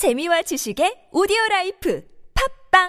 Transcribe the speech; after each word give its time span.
재미와 0.00 0.40
지식의 0.40 1.12
오디오 1.12 1.36
라이프 1.50 2.02
팝빵 2.72 2.88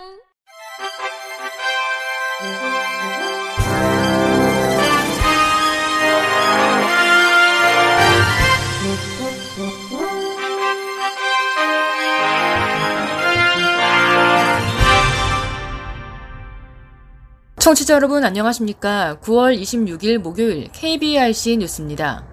청취자 17.59 17.95
여러분 17.95 18.23
안녕하십니까? 18.23 19.17
9월 19.19 19.59
26일 19.59 20.19
목요일 20.19 20.69
KBRC 20.71 21.57
뉴스입니다. 21.57 22.30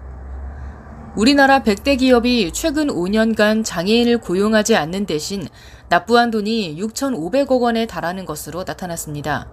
우리나라 1.19 1.63
100대 1.63 1.99
기업이 1.99 2.51
최근 2.53 2.87
5년간 2.87 3.65
장애인을 3.65 4.19
고용하지 4.19 4.77
않는 4.77 5.05
대신 5.05 5.49
납부한 5.89 6.31
돈이 6.31 6.77
6,500억 6.79 7.59
원에 7.59 7.85
달하는 7.85 8.25
것으로 8.25 8.63
나타났습니다. 8.65 9.49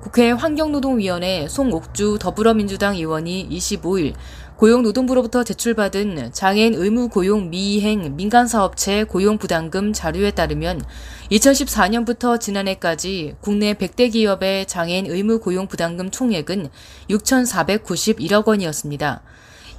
국회 0.00 0.30
환경노동위원회 0.30 1.48
송옥주 1.48 2.18
더불어민주당 2.20 2.94
의원이 2.94 3.48
25일 3.50 4.14
고용노동부로부터 4.58 5.42
제출받은 5.42 6.30
장애인 6.30 6.74
의무 6.76 7.08
고용 7.08 7.50
미이행 7.50 8.14
민간사업체 8.14 9.02
고용부담금 9.02 9.94
자료에 9.94 10.30
따르면 10.30 10.84
2014년부터 11.32 12.38
지난해까지 12.38 13.34
국내 13.40 13.74
100대 13.74 14.12
기업의 14.12 14.66
장애인 14.66 15.06
의무 15.06 15.40
고용 15.40 15.66
부담금 15.66 16.12
총액은 16.12 16.68
6,491억 17.10 18.46
원이었습니다. 18.46 19.22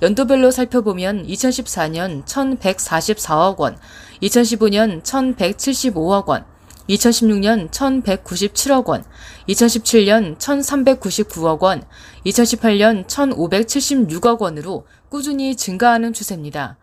연도별로 0.02 0.50
살펴보면 0.52 1.28
2014년 1.28 2.24
1,144억 2.26 3.58
원, 3.58 3.78
2015년 4.22 5.04
1,175억 5.04 6.28
원, 6.28 6.46
2016년 6.88 7.70
1,197억 7.70 8.88
원, 8.88 9.04
2017년 9.50 10.38
1,399억 10.38 11.60
원, 11.60 11.84
2018년 12.26 13.06
1,576억 13.08 14.40
원으로 14.40 14.88
꾸준히 15.10 15.56
증가하는 15.56 16.14
추세입니다. 16.14 16.78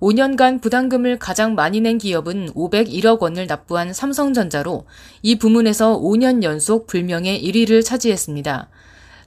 5년간 0.00 0.60
부담금을 0.60 1.18
가장 1.18 1.54
많이 1.54 1.80
낸 1.80 1.98
기업은 1.98 2.54
501억 2.54 3.20
원을 3.20 3.46
납부한 3.46 3.92
삼성전자로 3.92 4.86
이 5.22 5.36
부문에서 5.36 6.00
5년 6.00 6.42
연속 6.42 6.88
불명예 6.88 7.40
1위를 7.40 7.84
차지했습니다. 7.84 8.68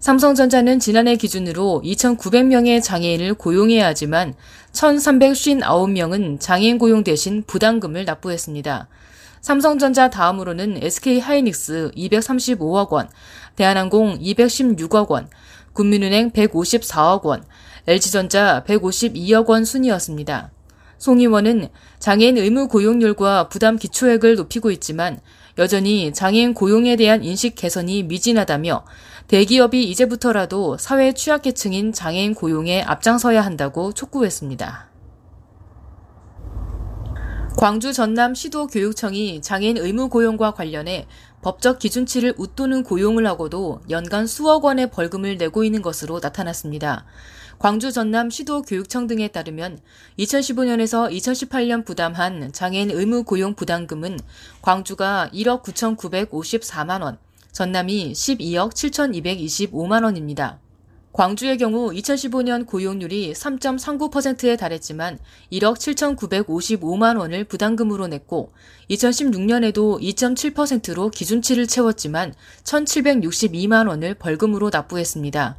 삼성전자는 0.06 0.80
지난해 0.80 1.16
기준으로 1.16 1.82
2,900명의 1.84 2.80
장애인을 2.84 3.34
고용해야 3.34 3.88
하지만 3.88 4.36
1,359명은 4.72 6.40
장애인 6.40 6.78
고용 6.78 7.04
대신 7.04 7.42
부담금을 7.48 8.06
납부했습니다. 8.06 8.88
삼성전자 9.42 10.12
다음으로는 10.12 10.78
SK 10.80 11.20
하이닉스 11.20 11.94
235억 11.98 12.92
원, 12.92 13.10
대한항공 13.56 14.20
216억 14.20 15.10
원, 15.10 15.28
국민은행 15.74 16.30
154억 16.30 17.24
원, 17.24 17.44
LG전자 17.88 18.64
152억 18.68 19.50
원 19.50 19.66
순이었습니다. 19.66 20.52
송 21.00 21.20
의원은 21.20 21.70
장애인 21.98 22.38
의무 22.38 22.68
고용률과 22.68 23.50
부담 23.50 23.76
기초액을 23.78 24.36
높이고 24.36 24.70
있지만 24.70 25.20
여전히 25.58 26.12
장애인 26.14 26.54
고용에 26.54 26.96
대한 26.96 27.24
인식 27.24 27.56
개선이 27.56 28.04
미진하다며 28.04 28.84
대기업이 29.28 29.90
이제부터라도 29.90 30.78
사회 30.78 31.12
취약계층인 31.12 31.94
장애인 31.94 32.36
고용에 32.36 32.84
앞장서야 32.84 33.42
한다고 33.42 33.92
촉구했습니다. 33.92 34.90
광주 37.58 37.92
전남 37.92 38.36
시도 38.36 38.68
교육청이 38.68 39.42
장애인 39.42 39.78
의무 39.78 40.10
고용과 40.10 40.54
관련해 40.54 41.08
법적 41.42 41.80
기준치를 41.80 42.36
웃도는 42.38 42.84
고용을 42.84 43.26
하고도 43.26 43.82
연간 43.90 44.28
수억 44.28 44.66
원의 44.66 44.92
벌금을 44.92 45.38
내고 45.38 45.64
있는 45.64 45.82
것으로 45.82 46.20
나타났습니다. 46.22 47.06
광주 47.58 47.92
전남 47.92 48.30
시도 48.30 48.62
교육청 48.62 49.08
등에 49.08 49.30
따르면 49.30 49.80
2015년에서 50.20 51.10
2018년 51.12 51.86
부담한 51.86 52.52
장애인 52.52 52.92
의무 52.92 53.24
고용 53.24 53.56
부담금은 53.56 54.20
광주가 54.62 55.30
1억 55.34 55.64
9,954만 55.64 57.02
원, 57.02 57.18
전남이 57.56 58.12
12억 58.12 58.74
7,225만 58.74 60.04
원입니다. 60.04 60.60
광주의 61.14 61.58
경우 61.58 61.90
2015년 61.90 62.66
고용률이 62.66 63.32
3.39%에 63.32 64.58
달했지만 64.58 65.20
1억 65.54 65.78
7,955만 65.78 67.18
원을 67.18 67.46
부담금으로 67.46 68.08
냈고 68.08 68.52
2016년에도 68.90 70.02
2.7%로 70.02 71.10
기준치를 71.12 71.68
채웠지만 71.68 72.34
1,762만 72.66 73.88
원을 73.88 74.16
벌금으로 74.16 74.70
납부했습니다. 74.70 75.56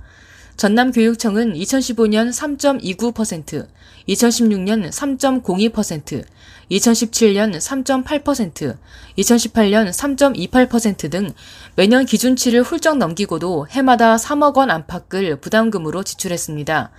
전남교육청은 0.56 1.52
2015년 1.52 2.30
3.29%, 2.30 3.66
2016년 4.08 4.88
3.02%, 4.88 6.24
2017년 6.70 7.56
3.8%, 7.56 8.76
2018년 9.18 9.90
3.28%등 9.90 11.32
매년 11.74 12.06
기준치를 12.06 12.62
훌쩍 12.62 12.96
넘기고도 12.96 13.66
해마다 13.68 14.16
3억 14.16 14.56
원 14.56 14.70
안팎을 14.70 15.40
부담금으로 15.40 16.02
지출했습니다. 16.02 16.90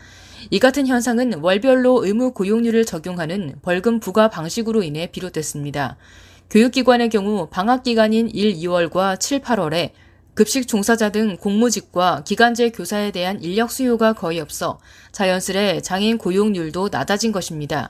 이 0.52 0.60
같은 0.60 0.86
현상은 0.86 1.40
월별로 1.42 2.06
의무 2.06 2.34
고용률을 2.34 2.86
적용하는 2.86 3.56
벌금 3.64 4.00
부과 4.00 4.30
방식으로 4.30 4.84
인해 4.84 5.10
비롯됐습니다. 5.12 5.98
교육기관의 6.52 7.10
경우 7.10 7.48
방학 7.50 7.82
기간인 7.82 8.30
1, 8.30 8.54
2월과 8.54 9.20
7, 9.20 9.42
8월에 9.42 9.92
급식 10.38 10.68
종사자 10.68 11.10
등 11.10 11.36
공무직과 11.36 12.24
기간제 12.24 12.70
교사에 12.70 13.10
대한 13.10 13.42
인력 13.42 13.72
수요가 13.72 14.14
거의 14.14 14.40
없어 14.40 14.80
자연스레 15.12 15.82
장애인 15.82 16.20
고용률도 16.20 16.90
낮아진 16.92 17.32
것입니다. 17.32 17.90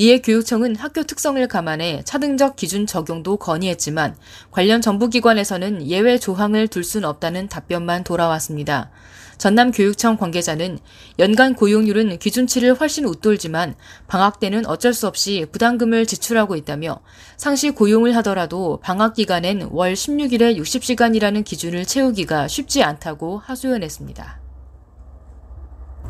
이에 0.00 0.20
교육청은 0.20 0.76
학교 0.76 1.02
특성을 1.02 1.44
감안해 1.48 2.02
차등적 2.04 2.54
기준 2.54 2.86
적용도 2.86 3.36
건의했지만 3.36 4.14
관련 4.52 4.80
정부기관에서는 4.80 5.88
예외 5.88 6.18
조항을 6.18 6.68
둘 6.68 6.84
순 6.84 7.04
없다는 7.04 7.48
답변만 7.48 8.04
돌아왔습니다. 8.04 8.90
전남교육청 9.38 10.16
관계자는 10.16 10.78
연간 11.18 11.54
고용률은 11.54 12.18
기준치를 12.18 12.74
훨씬 12.74 13.06
웃돌지만 13.06 13.74
방학 14.06 14.38
때는 14.38 14.66
어쩔 14.66 14.94
수 14.94 15.08
없이 15.08 15.46
부담금을 15.50 16.06
지출하고 16.06 16.54
있다며 16.54 17.00
상시 17.36 17.70
고용을 17.70 18.14
하더라도 18.16 18.78
방학 18.80 19.14
기간엔 19.14 19.68
월 19.72 19.94
16일에 19.94 20.56
60시간이라는 20.58 21.44
기준을 21.44 21.84
채우기가 21.84 22.46
쉽지 22.46 22.84
않다고 22.84 23.38
하소연했습니다. 23.38 24.47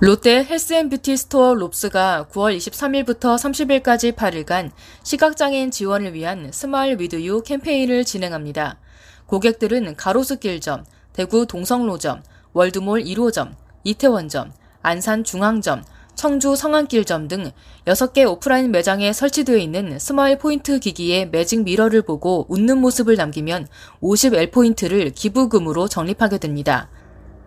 롯데 0.01 0.45
health 0.45 0.74
and 0.74 0.88
beauty 0.88 1.17
store 1.17 1.55
롭스가 1.55 2.29
9월 2.31 2.57
23일부터 2.57 3.37
30일까지 3.37 4.15
8일간 4.15 4.71
시각장애인 5.03 5.73
지원을 5.73 6.15
위한 6.15 6.53
Smile 6.53 7.01
With 7.01 7.25
You 7.25 7.43
캠페인을 7.43 8.05
진행합니다. 8.05 8.79
고객들은 9.27 9.97
가로수길점, 9.97 10.85
대구 11.13 11.47
동성로점, 11.47 12.23
월드몰 12.53 13.03
1호점, 13.03 13.55
이태원점, 13.83 14.53
안산 14.83 15.25
중앙점, 15.25 15.83
청주 16.15 16.57
성안길점 16.57 17.29
등 17.29 17.51
6개 17.87 18.29
오프라인 18.29 18.73
매장에 18.73 19.13
설치되어 19.13 19.57
있는 19.57 19.99
Smile 20.01 20.39
Point 20.39 20.79
기기의 20.79 21.31
magic 21.31 21.63
mirror를 21.63 22.03
보고 22.03 22.45
웃는 22.49 22.79
모습을 22.79 23.17
남기면 23.17 23.69
50L포인트를 24.03 25.15
기부금으로 25.15 25.87
적립하게 25.89 26.39
됩니다. 26.39 26.89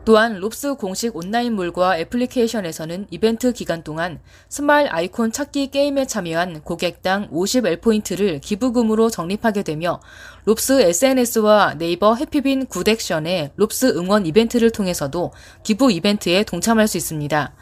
또한 0.03 0.39
롭스 0.39 0.73
공식 0.75 1.16
온라인몰과 1.16 2.00
애플리케이션에서는 2.00 3.06
이벤트 3.12 3.53
기간 3.53 3.84
동안 3.84 4.19
smile 4.50 4.88
아이콘 4.89 5.31
찾기 5.31 5.69
게임에 5.69 6.07
참여한 6.07 6.62
고객당 6.62 7.29
50L포인트를 7.29 8.41
기부금으로 8.41 9.11
적립하게 9.11 9.61
되며 9.61 10.02
롭스 10.46 10.81
SNS와 10.81 11.76
네이버 11.78 12.16
해피빈 12.16 12.66
Good 12.66 12.94
Action의 12.94 13.52
롭스 13.55 13.96
응원 13.96 14.26
이벤트를 14.26 14.72
통해서도 14.72 15.34
기부 15.61 15.91
이벤트에 15.91 16.43
동참할 16.46 16.87
수 16.87 16.97
있습니다. 16.97 17.53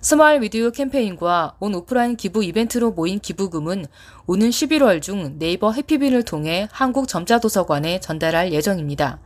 Smile 0.00 0.42
With 0.42 0.58
You 0.58 0.70
캠페인과 0.70 1.54
온 1.60 1.74
오프라인 1.74 2.16
기부 2.16 2.44
이벤트로 2.44 2.90
모인 2.90 3.20
기부금은 3.20 3.86
오는 4.26 4.50
11월 4.50 5.00
중 5.00 5.38
네이버 5.38 5.72
해피빈을 5.72 6.24
통해 6.24 6.68
한국점자도서관에 6.72 8.00
전달할 8.00 8.52
예정입니다. 8.52 9.20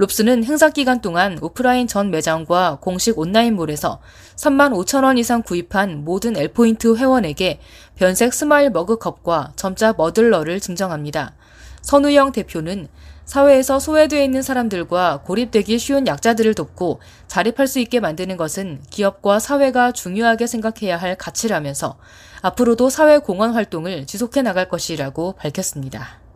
롭스는 0.00 0.44
행사 0.44 0.70
기간 0.70 1.02
동안 1.02 1.38
오프라인 1.42 1.86
전 1.86 2.10
매장과 2.10 2.78
공식 2.80 3.18
온라인몰에서 3.18 4.00
3만 4.34 4.72
5천 4.72 5.04
원 5.04 5.18
이상 5.18 5.42
구입한 5.42 6.06
모든 6.06 6.38
L포인트 6.38 6.96
회원에게 6.96 7.60
변색 7.96 8.32
smile 8.32 8.70
머그컵과 8.70 9.52
점자 9.56 9.92
muddler를 9.92 10.58
증정합니다. 10.60 11.34
선우영 11.82 12.32
대표는 12.32 12.88
사회에서 13.26 13.78
소외되어 13.78 14.22
있는 14.22 14.40
사람들과 14.40 15.20
고립되기 15.26 15.78
쉬운 15.78 16.06
약자들을 16.06 16.54
돕고 16.54 17.02
자립할 17.28 17.66
수 17.66 17.78
있게 17.78 18.00
만드는 18.00 18.38
것은 18.38 18.80
기업과 18.88 19.38
사회가 19.38 19.92
중요하게 19.92 20.46
생각해야 20.46 20.96
할 20.96 21.14
가치라면서 21.16 21.98
앞으로도 22.40 22.88
사회 22.88 23.18
공헌 23.18 23.52
활동을 23.52 24.06
지속해 24.06 24.40
나갈 24.40 24.66
것이라고 24.70 25.32
밝혔습니다. 25.32 26.29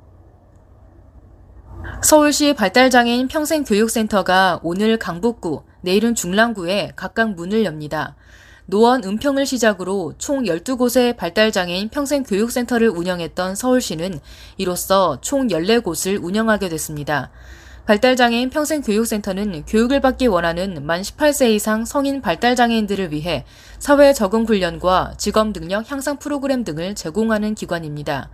서울시 2.05 2.53
발달장애인 2.53 3.29
평생교육센터가 3.29 4.61
오늘 4.63 4.99
강북구, 4.99 5.63
내일은 5.81 6.15
중랑구에 6.15 6.93
각각 6.97 7.31
문을 7.31 7.65
엽니다. 7.65 8.15
노원 8.67 9.03
은평을 9.03 9.47
시작으로 9.47 10.13
총 10.19 10.43
12곳의 10.43 11.17
발달장애인 11.17 11.89
평생교육센터를 11.89 12.91
운영했던 12.91 13.55
서울시는 13.55 14.21
이로써 14.59 15.19
총 15.23 15.49
14곳을 15.49 16.23
운영하게 16.23 16.69
됐습니다. 16.69 17.31
발달장애인 17.87 18.51
평생교육센터는 18.51 19.65
교육을 19.65 20.03
받기 20.03 20.27
원하는 20.27 20.85
만 20.85 21.01
18세 21.01 21.55
이상 21.55 21.87
성인 21.87 22.21
발달장애인들을 22.21 23.13
위해 23.13 23.47
사회 23.79 24.13
적응 24.13 24.45
훈련과 24.45 25.15
직업 25.17 25.55
능력 25.55 25.91
향상 25.91 26.19
프로그램 26.19 26.65
등을 26.65 26.97
제공하는 26.97 27.55
기관입니다. 27.55 28.29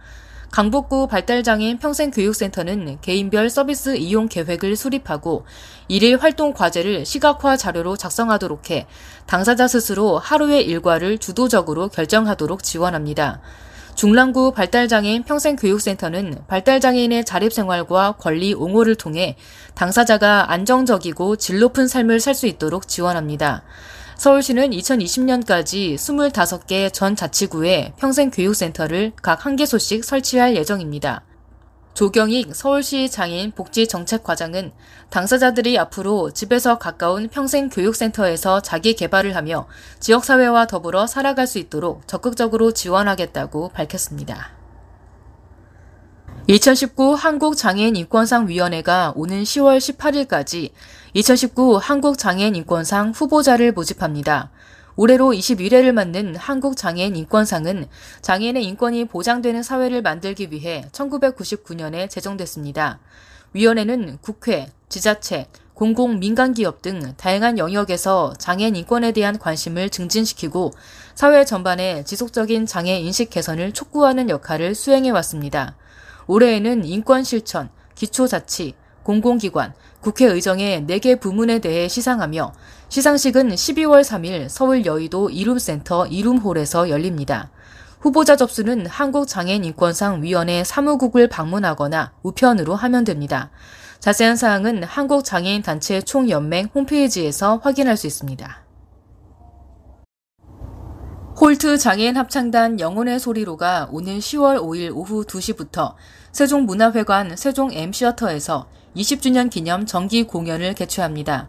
강북구 0.51 1.07
발달장애인 1.07 1.79
평생교육센터는 1.79 2.99
개인별 3.03 3.49
서비스 3.51 3.97
이용 3.97 4.29
계획을 4.29 4.75
수립하고 4.75 5.45
일일 5.87 6.17
활동 6.19 6.53
과제를 6.53 7.07
시각화 7.07 7.57
자료로 7.57 7.97
작성하도록 7.97 8.71
해 8.71 8.87
당사자 9.27 9.69
스스로 9.69 10.19
하루의 10.19 10.67
일과를 10.67 11.19
주도적으로 11.19 11.89
결정하도록 11.89 12.65
지원합니다. 12.65 13.41
중랑구 13.95 14.53
발달장애인 14.53 15.23
평생교육센터는 15.23 16.43
발달장애인의 16.49 17.25
자립생활과 17.25 18.17
권리 18.19 18.53
옹호를 18.53 18.97
통해 18.97 19.37
당사자가 19.75 20.51
안정적이고 20.51 21.37
질 21.37 21.61
높은 21.61 21.87
삶을 21.87 22.19
살 22.19 22.35
수 22.35 22.47
있도록 22.47 22.89
지원합니다. 22.89 23.63
서울시는 24.21 24.73
2020년까지 24.73 25.95
25개 25.95 26.93
전 26.93 27.17
자치구에 27.17 27.95
평생교육센터를 27.97 29.13
각 29.23 29.47
한 29.47 29.57
개소씩 29.57 30.05
설치할 30.05 30.57
예정입니다. 30.57 31.23
조경익 31.95 32.55
서울시 32.55 33.09
장애인 33.09 33.53
복지정책과장은 33.53 34.73
당사자들이 35.09 35.79
앞으로 35.79 36.33
집에서 36.33 36.79
가까운 36.79 37.31
평생교육센터에서 37.31 38.61
자기 38.61 38.93
개발을 38.93 39.35
하며 39.37 39.67
지역사회와 40.01 40.67
더불어 40.67 41.07
살아갈 41.07 41.47
수 41.47 41.59
있도록 41.59 42.07
적극적으로 42.07 42.73
지원하겠다고 42.73 43.71
밝혔습니다. 43.71 44.60
2019 46.51 47.15
한국장애인인권상위원회가 47.15 49.13
오는 49.15 49.45
10월 49.45 49.79
18일까지 49.79 50.71
2019 51.15 51.77
한국장애인인권상 51.77 53.13
후보자를 53.13 53.71
모집합니다. 53.71 54.51
올해로 54.97 55.27
21회를 55.27 55.93
맞는 55.93 56.35
한국장애인인권상은 56.35 57.87
장애인의 58.23 58.65
인권이 58.65 59.05
보장되는 59.05 59.63
사회를 59.63 60.03
만들기 60.03 60.49
위해 60.51 60.85
1999년에 60.91 62.11
제정됐습니다. 62.11 62.99
위원회는 63.53 64.19
국회, 64.21 64.73
지자체, 64.89 65.47
공공 65.75 66.19
민간기업 66.19 66.83
등 66.83 67.15
다양한 67.17 67.59
영역에서 67.59 68.35
장애인 68.39 68.75
인권에 68.75 69.13
대한 69.13 69.39
관심을 69.39 69.89
증진시키고 69.89 70.73
사회 71.15 71.45
전반에 71.45 72.03
지속적인 72.03 72.67
장애 72.67 72.99
인식 72.99 73.31
개선을 73.31 73.71
촉구하는 73.71 74.29
역할을 74.29 74.75
수행해 74.75 75.11
왔습니다. 75.11 75.77
올해에는 76.31 76.85
인권실천, 76.85 77.71
기초자치, 77.97 78.75
공공기관, 79.03 79.75
국회의정의 80.01 80.83
4개 80.83 81.19
부문에 81.19 81.59
대해 81.59 81.89
시상하며 81.89 82.53
시상식은 82.89 83.49
12월 83.49 84.03
3일 84.05 84.49
서울 84.49 84.87
여의도 84.87 85.31
이룸센터 85.31 86.07
이룸홀에서 86.07 86.89
열립니다. 86.89 87.51
후보자 87.99 88.37
접수는 88.37 88.87
한국장애인인권상위원회 88.87 90.63
사무국을 90.63 91.29
방문하거나 91.29 92.13
우편으로 92.23 92.77
하면 92.77 93.05
됩니다. 93.05 93.51
자세한 93.99 94.37
사항은 94.37 94.85
한국장애인단체 94.85 96.03
총연맹 96.03 96.69
홈페이지에서 96.73 97.57
확인할 97.57 97.97
수 97.97 98.07
있습니다. 98.07 98.70
홀트 101.41 101.79
장애인 101.79 102.19
합창단 102.19 102.81
영혼의 102.81 103.19
소리로가 103.19 103.89
오는 103.91 104.19
10월 104.19 104.61
5일 104.61 104.95
오후 104.95 105.25
2시부터 105.25 105.95
세종문화회관 106.33 107.35
세종 107.35 107.73
M시어터에서 107.73 108.69
20주년 108.95 109.49
기념 109.49 109.87
정기 109.87 110.25
공연을 110.25 110.75
개최합니다. 110.75 111.49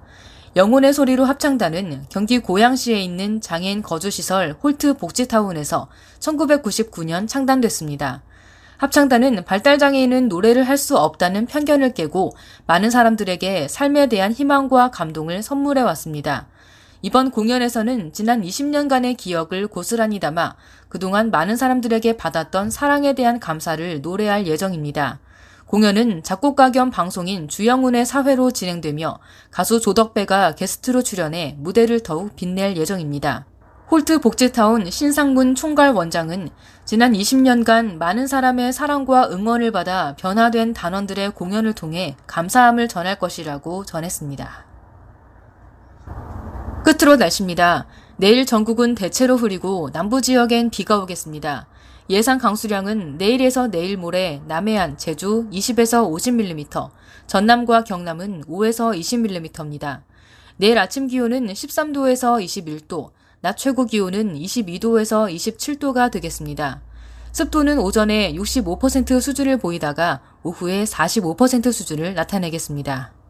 영혼의 0.55 0.93
소리로 0.93 1.25
합창단은 1.25 2.05
경기 2.07 2.39
고양시에 2.39 3.01
있는 3.01 3.41
장애인 3.41 3.81
거주시설 3.81 4.55
홀트 4.63 4.93
복지타운에서 4.93 5.89
1999년 6.21 7.27
창단됐습니다. 7.27 8.23
합창단은 8.77 9.43
발달장애인은 9.43 10.29
노래를 10.29 10.69
할 10.69 10.77
수 10.77 10.97
없다는 10.97 11.47
편견을 11.47 11.95
깨고 11.95 12.31
많은 12.65 12.91
사람들에게 12.91 13.67
삶에 13.67 14.07
대한 14.07 14.31
희망과 14.31 14.91
감동을 14.91 15.43
선물해 15.43 15.81
왔습니다. 15.81 16.47
이번 17.03 17.31
공연에서는 17.31 18.13
지난 18.13 18.41
20년간의 18.43 19.17
기억을 19.17 19.67
고스란히 19.67 20.19
담아 20.19 20.55
그동안 20.87 21.31
많은 21.31 21.55
사람들에게 21.55 22.15
받았던 22.17 22.69
사랑에 22.69 23.13
대한 23.13 23.39
감사를 23.39 24.01
노래할 24.01 24.45
예정입니다. 24.45 25.19
공연은 25.65 26.21
작곡가 26.21 26.69
겸 26.69 26.91
방송인 26.91 27.47
주영훈의 27.47 28.05
사회로 28.05 28.51
진행되며 28.51 29.19
가수 29.49 29.79
조덕배가 29.79 30.55
게스트로 30.55 31.01
출연해 31.01 31.55
무대를 31.59 32.01
더욱 32.03 32.35
빛낼 32.35 32.77
예정입니다. 32.77 33.45
홀트 33.89 34.19
복지타운 34.19 34.89
신상문 34.89 35.55
총괄 35.55 35.91
원장은 35.93 36.49
지난 36.85 37.13
20년간 37.13 37.97
많은 37.97 38.27
사람의 38.27 38.73
사랑과 38.73 39.29
응원을 39.29 39.71
받아 39.71 40.15
변화된 40.17 40.73
단원들의 40.73 41.31
공연을 41.31 41.73
통해 41.73 42.15
감사함을 42.27 42.87
전할 42.87 43.17
것이라고 43.17 43.85
전했습니다. 43.85 44.70
끝으로 47.01 47.15
날씨입니다. 47.15 47.87
내일 48.17 48.45
전국은 48.45 48.93
대체로 48.93 49.35
흐리고 49.35 49.89
남부 49.91 50.21
지역엔 50.21 50.69
비가 50.69 50.99
오겠습니다. 50.99 51.65
예상 52.11 52.37
강수량은 52.37 53.17
내일에서 53.17 53.71
내일 53.71 53.97
모레 53.97 54.43
남해안, 54.45 54.99
제주 54.99 55.47
20에서 55.51 56.07
50mm, 56.07 56.91
전남과 57.25 57.85
경남은 57.85 58.43
5에서 58.43 58.95
20mm입니다. 58.95 60.03
내일 60.57 60.77
아침 60.77 61.07
기온은 61.07 61.47
13도에서 61.47 62.39
21도, 62.39 63.09
낮 63.41 63.57
최고 63.57 63.85
기온은 63.85 64.35
22도에서 64.35 65.33
27도가 65.33 66.11
되겠습니다. 66.11 66.81
습도는 67.31 67.79
오전에 67.79 68.33
65% 68.33 69.19
수준을 69.19 69.57
보이다가 69.57 70.19
오후에 70.43 70.83
45% 70.83 71.71
수준을 71.71 72.13
나타내겠습니다. 72.13 73.20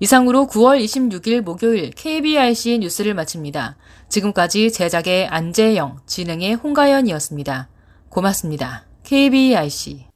이상으로 0.00 0.46
9월 0.46 0.82
26일 0.82 1.42
목요일 1.42 1.90
KBRC 1.90 2.78
뉴스를 2.78 3.14
마칩니다. 3.14 3.76
지금까지 4.08 4.72
제작의 4.72 5.28
안재영, 5.28 5.98
진행의 6.06 6.54
홍가연이었습니다. 6.54 7.68
고맙습니다. 8.08 8.86
KBRC 9.04 10.06